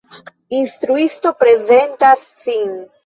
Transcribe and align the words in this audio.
Instruisto 0.61 1.29
prezentas 1.43 2.19
sin. 2.45 2.69